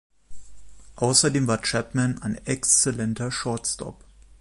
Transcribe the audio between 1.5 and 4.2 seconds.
Chapman ein exzellenter Shortstop.